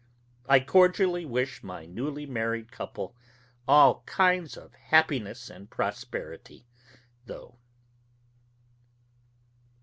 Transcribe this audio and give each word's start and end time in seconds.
I 0.49 0.59
cordially 0.61 1.25
wish 1.25 1.61
my 1.63 1.85
newly 1.85 2.25
married 2.25 2.71
couple 2.71 3.15
all 3.67 4.01
kinds 4.07 4.57
of 4.57 4.73
happiness 4.73 5.47
and 5.47 5.69
prosperity, 5.69 6.65
though. 7.27 7.59